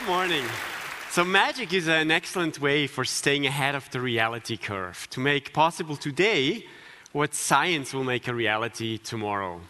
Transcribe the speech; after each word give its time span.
Good 0.00 0.08
morning. 0.08 0.44
So, 1.10 1.24
magic 1.24 1.74
is 1.74 1.86
an 1.86 2.10
excellent 2.10 2.58
way 2.58 2.86
for 2.86 3.04
staying 3.04 3.44
ahead 3.44 3.74
of 3.74 3.90
the 3.90 4.00
reality 4.00 4.56
curve 4.56 5.06
to 5.10 5.20
make 5.20 5.52
possible 5.52 5.94
today 5.94 6.64
what 7.12 7.34
science 7.34 7.92
will 7.92 8.04
make 8.04 8.26
a 8.26 8.34
reality 8.34 8.96
tomorrow. 8.96 9.60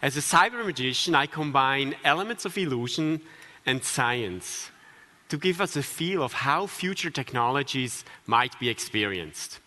As 0.00 0.16
a 0.16 0.20
cyber 0.20 0.64
magician, 0.64 1.16
I 1.16 1.26
combine 1.26 1.96
elements 2.04 2.44
of 2.44 2.56
illusion 2.56 3.22
and 3.66 3.82
science 3.82 4.70
to 5.28 5.36
give 5.36 5.60
us 5.60 5.74
a 5.74 5.82
feel 5.82 6.22
of 6.22 6.32
how 6.32 6.68
future 6.68 7.10
technologies 7.10 8.04
might 8.26 8.56
be 8.60 8.68
experienced. 8.68 9.58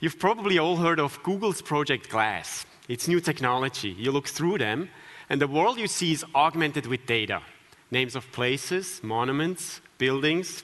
You've 0.00 0.18
probably 0.18 0.58
all 0.58 0.78
heard 0.78 0.98
of 0.98 1.22
Google's 1.22 1.60
Project 1.60 2.08
Glass. 2.08 2.64
It's 2.88 3.08
new 3.08 3.20
technology. 3.20 3.90
You 3.90 4.10
look 4.10 4.26
through 4.26 4.56
them, 4.56 4.88
and 5.28 5.38
the 5.38 5.48
world 5.48 5.78
you 5.78 5.86
see 5.86 6.12
is 6.12 6.24
augmented 6.34 6.86
with 6.86 7.04
data 7.04 7.42
names 7.90 8.14
of 8.14 8.30
places, 8.32 9.00
monuments, 9.02 9.80
buildings, 9.98 10.62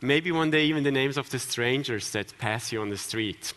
maybe 0.00 0.32
one 0.32 0.50
day 0.50 0.64
even 0.64 0.82
the 0.82 0.90
names 0.90 1.16
of 1.16 1.30
the 1.30 1.38
strangers 1.38 2.10
that 2.10 2.36
pass 2.38 2.72
you 2.72 2.80
on 2.80 2.88
the 2.88 2.96
street. 2.96 3.52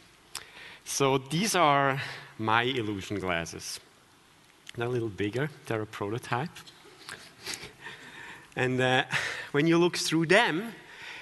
So 0.85 1.17
these 1.17 1.55
are 1.55 2.01
my 2.37 2.63
illusion 2.63 3.19
glasses. 3.19 3.79
They're 4.75 4.87
a 4.87 4.91
little 4.91 5.09
bigger, 5.09 5.49
they're 5.65 5.81
a 5.81 5.85
prototype. 5.85 6.49
and 8.55 8.79
uh, 8.79 9.03
when 9.51 9.67
you 9.67 9.77
look 9.77 9.97
through 9.97 10.27
them, 10.27 10.73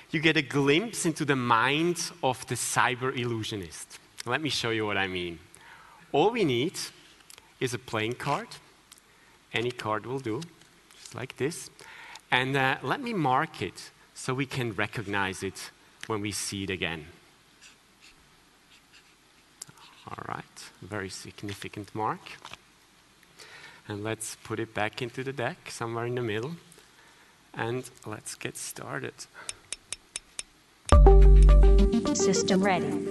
you 0.09 0.20
get 0.20 0.35
a 0.35 0.41
glimpse 0.41 1.05
into 1.05 1.23
the 1.23 1.35
mind 1.35 2.12
of 2.21 2.45
the 2.48 2.55
cyber 2.55 3.15
illusionist. 3.17 3.99
Let 4.26 4.41
me 4.41 4.49
show 4.49 4.71
you 4.71 4.85
what 4.85 4.98
I 4.98 5.07
mean. 5.07 5.40
All 6.12 6.31
we 6.31 6.43
need 6.43 6.73
is 7.59 7.73
a 7.73 7.79
playing 7.79 8.15
card. 8.15 8.48
Any 9.53 9.71
card 9.71 10.05
will 10.05 10.20
do 10.20 10.41
like 11.15 11.38
this. 11.38 11.70
And 12.31 12.55
uh, 12.55 12.77
let 12.81 13.01
me 13.01 13.13
mark 13.13 13.62
it 13.62 13.91
so 14.13 14.34
we 14.34 14.45
can 14.45 14.73
recognize 14.73 15.43
it 15.43 15.71
when 16.07 16.21
we 16.21 16.31
see 16.31 16.63
it 16.63 16.70
again. 16.70 17.05
All 20.07 20.23
right, 20.27 20.71
very 20.82 21.09
significant 21.09 21.93
mark. 21.93 22.20
And 23.87 24.04
let's 24.04 24.37
put 24.43 24.59
it 24.59 24.73
back 24.73 25.01
into 25.01 25.23
the 25.23 25.34
deck, 25.34 25.70
somewhere 25.70 26.05
in 26.05 26.15
the 26.15 26.21
middle. 26.21 26.55
And 27.54 27.89
let's 28.05 28.35
get 28.35 28.57
started. 28.57 29.13
System 32.13 32.63
ready. 32.63 33.07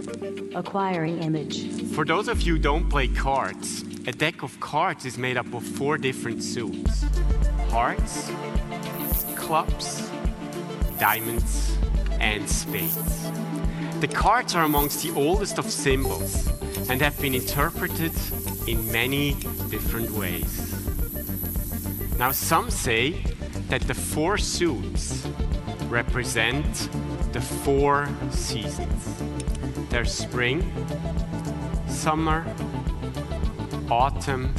Acquiring 0.55 1.23
image. 1.23 1.83
For 1.95 2.05
those 2.05 2.28
of 2.28 2.43
you 2.43 2.56
who 2.56 2.62
don't 2.62 2.89
play 2.89 3.09
cards, 3.09 3.83
a 4.06 4.12
deck 4.12 4.43
of 4.43 4.59
cards 4.61 5.05
is 5.05 5.19
made 5.19 5.37
up 5.37 5.53
of 5.53 5.65
four 5.65 5.98
different 5.98 6.43
suits 6.43 7.05
hearts, 7.71 8.31
clubs, 9.37 10.11
diamonds, 10.99 11.79
and 12.19 12.49
spades. 12.49 13.31
The 14.01 14.09
cards 14.09 14.55
are 14.55 14.65
amongst 14.65 15.03
the 15.03 15.12
oldest 15.12 15.59
of 15.59 15.71
symbols 15.71 16.49
and 16.91 17.01
have 17.01 17.19
been 17.21 17.35
interpreted 17.35 18.12
in 18.67 18.91
many 18.91 19.35
different 19.69 20.11
ways. 20.11 20.75
Now, 22.19 22.33
some 22.33 22.71
say 22.71 23.23
that 23.69 23.83
the 23.83 23.95
four 23.95 24.37
suits 24.37 25.27
represent 25.89 26.91
the 27.33 27.41
four 27.41 28.09
seasons. 28.31 29.23
There's 29.91 30.12
spring, 30.12 30.73
summer, 31.87 32.45
autumn, 33.91 34.55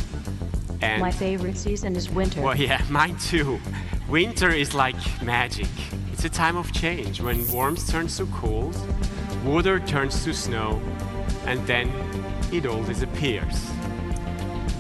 and 0.82 1.02
My 1.02 1.12
favorite 1.12 1.58
season 1.58 1.96
is 1.96 2.10
winter. 2.10 2.42
well, 2.42 2.56
yeah, 2.56 2.82
mine 2.90 3.18
too. 3.18 3.60
Winter 4.10 4.50
is 4.50 4.74
like 4.74 4.96
magic. 5.22 5.68
It's 6.12 6.26
a 6.26 6.30
time 6.30 6.58
of 6.58 6.72
change 6.72 7.22
when 7.22 7.48
warmth 7.52 7.90
turns 7.90 8.18
to 8.18 8.26
cold, 8.28 8.76
water 9.46 9.80
turns 9.80 10.24
to 10.26 10.34
snow, 10.34 10.82
and 11.46 11.66
then 11.66 11.92
it 12.52 12.66
all 12.66 12.84
disappears. 12.84 13.72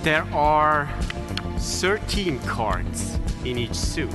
There 0.03 0.23
are 0.33 0.89
13 1.57 2.39
cards 2.39 3.19
in 3.45 3.57
each 3.57 3.75
suit. 3.75 4.11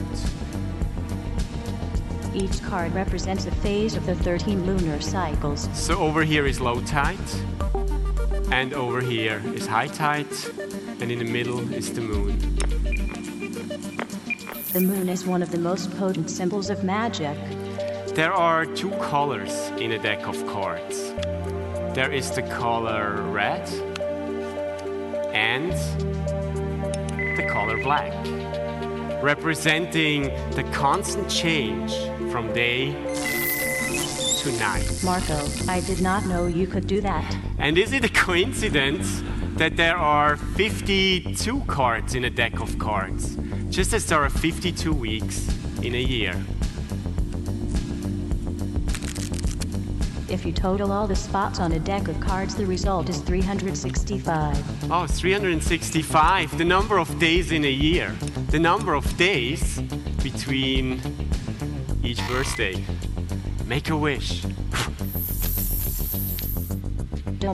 Each 2.34 2.62
card 2.62 2.92
represents 2.94 3.46
a 3.46 3.50
phase 3.50 3.96
of 3.96 4.04
the 4.04 4.14
13 4.14 4.66
lunar 4.66 5.00
cycles. 5.00 5.68
So 5.72 5.98
over 5.98 6.22
here 6.22 6.46
is 6.46 6.60
low 6.60 6.80
tide, 6.82 7.16
and 8.50 8.74
over 8.74 9.00
here 9.00 9.40
is 9.54 9.66
high 9.66 9.86
tide, 9.86 10.26
and 11.00 11.12
in 11.12 11.18
the 11.18 11.24
middle 11.24 11.60
is 11.72 11.92
the 11.92 12.00
moon. 12.00 12.38
The 14.72 14.80
moon 14.80 15.08
is 15.08 15.26
one 15.26 15.42
of 15.42 15.50
the 15.50 15.58
most 15.58 15.90
potent 15.96 16.30
symbols 16.30 16.70
of 16.70 16.84
magic. 16.84 17.36
There 18.14 18.32
are 18.32 18.64
two 18.64 18.90
colors 18.92 19.52
in 19.78 19.92
a 19.92 19.98
deck 19.98 20.26
of 20.26 20.46
cards. 20.46 21.12
There 21.94 22.12
is 22.12 22.30
the 22.30 22.42
color 22.42 23.22
red 23.30 23.68
and 25.34 25.72
the 27.36 27.46
color 27.50 27.82
black, 27.82 28.12
representing 29.22 30.24
the 30.52 30.64
constant 30.72 31.28
change 31.30 31.92
from 32.30 32.52
day 32.52 32.92
to 34.40 34.52
night. 34.58 35.00
Marco, 35.04 35.46
I 35.68 35.80
did 35.80 36.00
not 36.00 36.26
know 36.26 36.46
you 36.46 36.66
could 36.66 36.86
do 36.86 37.00
that. 37.02 37.36
And 37.58 37.76
is 37.76 37.92
it 37.92 38.04
a 38.04 38.08
coincidence 38.08 39.22
that 39.56 39.74
there 39.74 39.96
are 39.96 40.36
52 40.36 41.60
cards 41.62 42.14
in 42.14 42.24
a 42.24 42.30
deck 42.30 42.60
of 42.60 42.78
cards, 42.78 43.36
just 43.70 43.94
as 43.94 44.04
there 44.04 44.22
are 44.22 44.28
52 44.28 44.92
weeks 44.92 45.48
in 45.82 45.94
a 45.94 46.00
year? 46.00 46.34
If 50.28 50.44
you 50.44 50.52
total 50.52 50.92
all 50.92 51.06
the 51.06 51.16
spots 51.16 51.58
on 51.58 51.72
a 51.72 51.78
deck 51.78 52.08
of 52.08 52.20
cards, 52.20 52.54
the 52.54 52.66
result 52.66 53.08
is 53.08 53.18
365. 53.22 54.90
Oh, 54.90 55.06
365, 55.06 56.58
the 56.58 56.64
number 56.64 56.98
of 56.98 57.18
days 57.18 57.50
in 57.50 57.64
a 57.64 57.70
year, 57.70 58.14
the 58.50 58.58
number 58.58 58.92
of 58.92 59.16
days 59.16 59.80
between 60.22 61.00
each 62.02 62.20
birthday. 62.28 62.84
Make 63.66 63.88
a 63.88 63.96
wish. 63.96 64.44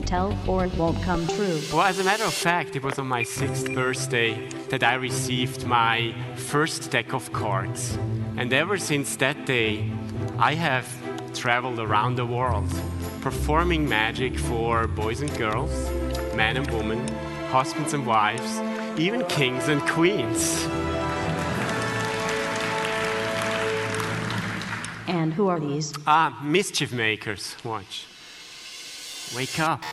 Tell, 0.01 0.37
or 0.47 0.65
it 0.65 0.73
won't 0.75 1.01
come 1.03 1.27
true. 1.27 1.59
Well, 1.71 1.83
as 1.83 1.99
a 1.99 2.03
matter 2.03 2.23
of 2.23 2.33
fact, 2.33 2.75
it 2.75 2.83
was 2.83 2.97
on 2.99 3.07
my 3.07 3.23
sixth 3.23 3.73
birthday 3.73 4.49
that 4.69 4.83
I 4.83 4.95
received 4.95 5.65
my 5.65 6.15
first 6.35 6.91
deck 6.91 7.13
of 7.13 7.31
cards. 7.31 7.97
And 8.37 8.51
ever 8.53 8.77
since 8.77 9.15
that 9.17 9.45
day, 9.45 9.91
I 10.37 10.55
have 10.55 10.87
traveled 11.33 11.79
around 11.79 12.15
the 12.15 12.25
world, 12.25 12.69
performing 13.21 13.87
magic 13.87 14.37
for 14.37 14.87
boys 14.87 15.21
and 15.21 15.35
girls, 15.37 15.71
men 16.35 16.57
and 16.57 16.69
women, 16.71 17.07
husbands 17.49 17.93
and 17.93 18.05
wives, 18.05 18.59
even 18.99 19.23
kings 19.25 19.67
and 19.67 19.81
queens. 19.83 20.65
And 25.07 25.33
who 25.33 25.47
are 25.49 25.59
these? 25.59 25.93
Ah, 26.07 26.39
mischief 26.43 26.91
makers. 26.93 27.55
Watch. 27.63 28.07
Wake 29.35 29.59
up. 29.59 29.83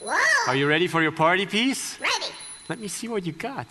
Whoa! 0.00 0.16
Are 0.48 0.56
you 0.56 0.66
ready 0.66 0.86
for 0.86 1.02
your 1.02 1.12
party 1.12 1.44
piece? 1.44 2.00
Ready. 2.00 2.32
Let 2.68 2.80
me 2.80 2.88
see 2.88 3.06
what 3.06 3.26
you 3.26 3.32
got. 3.32 3.66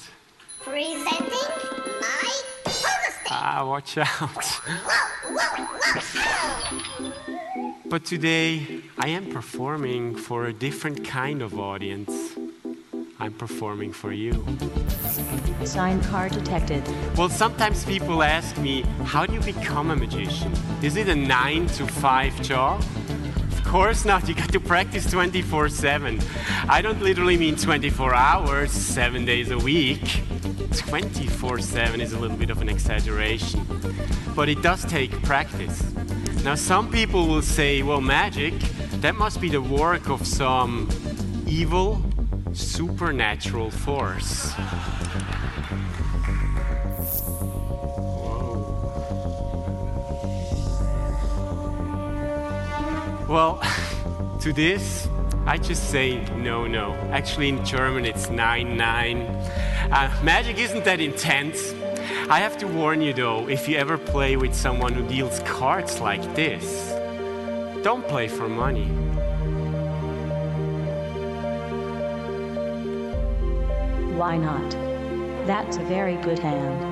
Presenting 0.62 1.02
my 1.02 2.32
pogo 2.64 2.74
stick. 2.74 3.32
Ah, 3.32 3.66
watch 3.66 3.98
out. 3.98 4.08
Whoa, 4.08 5.34
whoa, 5.34 5.66
whoa. 7.04 7.14
But 7.90 8.06
today, 8.06 8.82
I 9.00 9.08
am 9.08 9.32
performing 9.32 10.16
for 10.16 10.46
a 10.46 10.54
different 10.54 11.04
kind 11.04 11.42
of 11.42 11.60
audience. 11.60 12.38
I'm 13.20 13.34
performing 13.34 13.94
for 13.94 14.12
you. 14.12 14.46
Sign 15.64 16.00
card 16.04 16.32
detected. 16.32 16.84
Well, 17.18 17.30
sometimes 17.30 17.86
people 17.86 18.24
ask 18.24 18.58
me, 18.58 18.84
how 19.04 19.26
do 19.26 19.34
you 19.34 19.42
become 19.42 19.90
a 19.92 19.96
magician? 19.96 20.54
Is 20.82 20.96
it 20.96 21.10
a 21.10 21.16
nine 21.16 21.68
to 21.68 21.88
five 21.88 22.40
job? 22.42 22.84
Of 23.72 23.76
course 23.76 24.04
not. 24.04 24.28
You 24.28 24.36
got 24.36 24.52
to 24.52 24.60
practice 24.60 25.10
24 25.10 25.70
7. 25.70 26.20
I 26.68 26.82
don't 26.82 27.02
literally 27.02 27.38
mean 27.38 27.56
24 27.56 28.14
hours, 28.14 28.70
seven 28.70 29.24
days 29.24 29.50
a 29.50 29.58
week. 29.58 30.24
24 30.76 31.60
7 31.60 32.02
is 32.02 32.12
a 32.12 32.20
little 32.20 32.36
bit 32.36 32.50
of 32.50 32.62
an 32.62 32.68
exaggeration. 32.68 33.66
But 34.36 34.50
it 34.50 34.62
does 34.62 34.84
take 34.84 35.12
practice. 35.24 35.90
Now, 36.44 36.56
some 36.56 36.92
people 36.92 37.28
will 37.28 37.42
say, 37.42 37.82
well, 37.82 38.02
magic, 38.02 38.56
that 39.00 39.16
must 39.16 39.40
be 39.40 39.48
the 39.48 39.62
work 39.62 40.10
of 40.10 40.28
some 40.28 40.90
evil, 41.48 42.04
supernatural 42.52 43.72
force. 43.72 44.52
Well, 53.32 53.64
to 54.42 54.52
this, 54.52 55.08
I 55.46 55.58
just 55.58 55.90
say 55.90 56.22
no, 56.36 56.68
no. 56.68 56.92
Actually, 57.14 57.48
in 57.48 57.64
German, 57.64 58.04
it's 58.04 58.30
nein, 58.30 58.76
nein. 58.76 59.20
Uh, 59.90 60.14
magic 60.22 60.58
isn't 60.58 60.84
that 60.84 61.00
intense. 61.00 61.74
I 62.30 62.40
have 62.40 62.58
to 62.58 62.68
warn 62.68 63.02
you 63.02 63.14
though, 63.14 63.48
if 63.48 63.70
you 63.70 63.78
ever 63.78 63.98
play 63.98 64.36
with 64.36 64.54
someone 64.54 64.92
who 64.92 65.08
deals 65.08 65.40
cards 65.46 66.02
like 66.02 66.22
this, 66.36 66.90
don't 67.86 68.06
play 68.06 68.28
for 68.28 68.50
money. 68.50 68.88
Why 74.18 74.36
not? 74.36 74.72
That's 75.48 75.78
a 75.78 75.84
very 75.84 76.18
good 76.18 76.40
hand. 76.40 76.91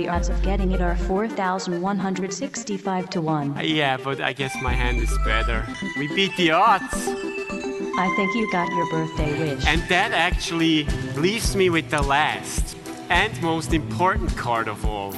The 0.00 0.08
odds 0.08 0.30
of 0.30 0.40
getting 0.42 0.72
it 0.72 0.80
are 0.80 0.96
4,165 0.96 3.10
to 3.10 3.20
1. 3.20 3.60
Yeah, 3.62 3.98
but 3.98 4.22
I 4.22 4.32
guess 4.32 4.56
my 4.62 4.72
hand 4.72 4.96
is 4.96 5.14
better. 5.26 5.66
We 5.98 6.08
beat 6.14 6.34
the 6.38 6.52
odds. 6.52 6.94
I 6.94 8.10
think 8.16 8.34
you 8.34 8.50
got 8.50 8.72
your 8.72 8.88
birthday 8.88 9.38
wish. 9.38 9.62
And 9.66 9.82
that 9.90 10.12
actually 10.12 10.84
leaves 11.16 11.54
me 11.54 11.68
with 11.68 11.90
the 11.90 12.00
last 12.00 12.78
and 13.10 13.38
most 13.42 13.74
important 13.74 14.34
card 14.38 14.68
of 14.68 14.86
all. 14.86 15.12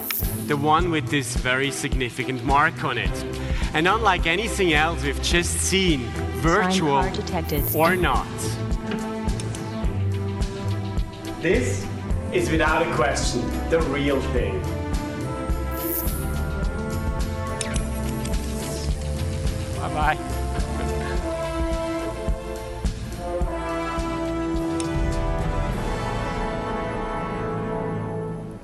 The 0.49 0.57
one 0.57 0.91
with 0.91 1.11
this 1.11 1.37
very 1.37 1.71
significant 1.71 2.45
mark 2.45 2.83
on 2.83 2.99
it. 2.99 3.25
And 3.75 3.87
unlike 3.87 4.27
anything 4.27 4.73
else 4.73 5.05
we've 5.05 5.23
just 5.23 5.59
seen, 5.59 6.09
virtual 6.43 7.09
or 7.77 7.95
not, 7.95 8.27
this 11.41 11.87
is 12.33 12.51
without 12.51 12.87
a 12.87 12.95
question 12.95 13.43
the 13.69 13.81
real 13.83 14.21
thing. 14.33 14.61
Bye 19.79 19.95
bye. 19.95 20.17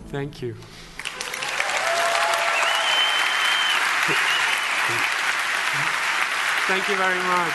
Thank 0.08 0.40
you. 0.40 0.54
Thank 6.66 6.88
you 6.88 6.96
very 6.96 7.22
much. 7.22 7.52